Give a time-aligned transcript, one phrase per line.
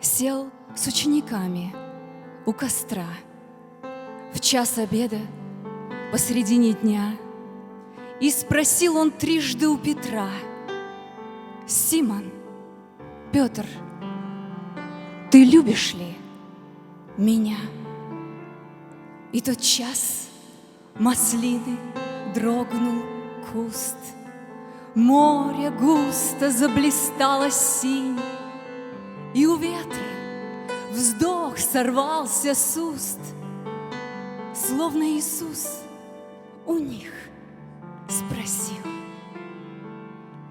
[0.00, 1.74] сел с учениками
[2.46, 3.08] у костра.
[4.32, 5.18] В час обеда
[6.12, 7.14] посредине дня,
[8.20, 10.30] и спросил он трижды у Петра,
[11.66, 12.24] «Симон,
[13.32, 13.66] Петр,
[15.30, 16.16] ты любишь ли
[17.16, 17.58] меня?»
[19.32, 20.28] И тот час
[20.98, 21.76] маслины
[22.34, 23.02] дрогнул
[23.52, 23.96] куст,
[24.94, 28.18] Море густо заблистало синь,
[29.34, 30.02] И у ветра
[30.90, 33.20] вздох сорвался с уст,
[34.54, 35.82] Словно Иисус
[36.66, 37.12] у них
[38.08, 38.82] спросил.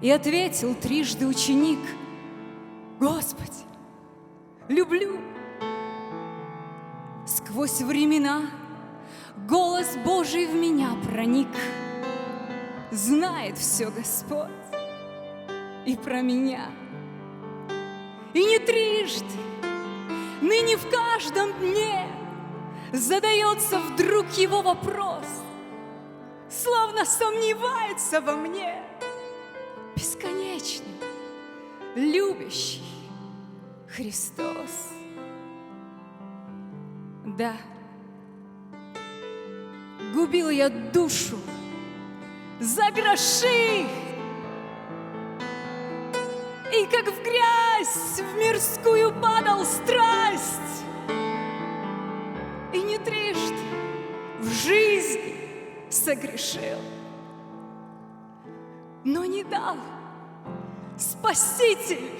[0.00, 1.80] И ответил трижды ученик,
[2.98, 3.64] Господи,
[4.68, 5.18] люблю.
[7.26, 8.42] Сквозь времена
[9.46, 11.48] голос Божий в меня проник.
[12.90, 14.48] Знает все Господь
[15.84, 16.70] и про меня.
[18.34, 19.26] И не трижды,
[20.40, 22.06] ныне в каждом дне
[22.92, 25.26] Задается вдруг его вопрос,
[26.50, 28.82] Словно сомневается во мне,
[29.94, 30.86] Бесконечно
[31.94, 32.82] любящий
[33.88, 34.92] Христос.
[37.24, 37.56] Да,
[40.14, 41.36] губил я душу
[42.60, 43.86] за гроши,
[46.78, 50.84] И как в грязь в мирскую падал страсть,
[52.72, 53.58] И не трижды
[54.38, 55.34] в жизни
[55.90, 56.78] согрешил,
[59.02, 59.76] Но не дал
[60.96, 62.12] Спаситель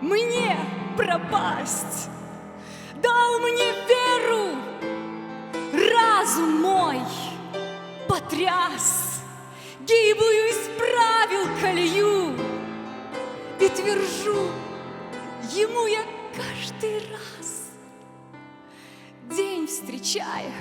[0.00, 0.56] мне
[0.96, 2.10] пропасть,
[3.02, 4.56] Дал мне веру,
[5.92, 7.00] разум мой
[8.06, 9.20] потряс,
[9.80, 12.19] Гиблую исправил колею,
[13.74, 14.50] твержу
[15.52, 16.02] ему я
[16.34, 17.72] каждый раз,
[19.28, 20.52] день встречая,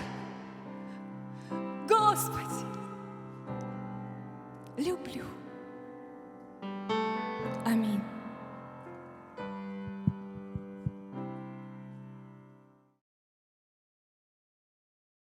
[1.88, 2.66] Господи,
[4.78, 5.26] люблю.
[7.66, 8.02] Аминь.